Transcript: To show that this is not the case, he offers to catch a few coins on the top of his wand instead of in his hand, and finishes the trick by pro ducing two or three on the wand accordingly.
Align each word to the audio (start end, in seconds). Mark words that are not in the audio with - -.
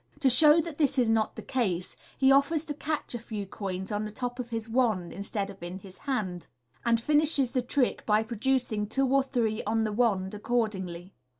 To 0.21 0.31
show 0.31 0.59
that 0.61 0.79
this 0.79 0.97
is 0.97 1.09
not 1.11 1.35
the 1.35 1.43
case, 1.43 1.95
he 2.17 2.31
offers 2.31 2.65
to 2.65 2.73
catch 2.73 3.13
a 3.13 3.19
few 3.19 3.45
coins 3.45 3.91
on 3.91 4.03
the 4.03 4.09
top 4.09 4.39
of 4.39 4.49
his 4.49 4.67
wand 4.67 5.13
instead 5.13 5.51
of 5.51 5.61
in 5.61 5.77
his 5.77 5.99
hand, 6.09 6.47
and 6.83 6.99
finishes 6.99 7.51
the 7.51 7.61
trick 7.61 8.03
by 8.07 8.23
pro 8.23 8.37
ducing 8.39 8.89
two 8.89 9.05
or 9.07 9.21
three 9.21 9.61
on 9.65 9.83
the 9.83 9.93
wand 9.93 10.33
accordingly. 10.33 11.13